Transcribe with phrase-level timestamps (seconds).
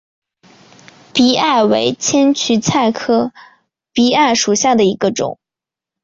[1.13, 3.31] 荸艾为千屈菜科
[3.93, 5.37] 荸艾属下的一个种。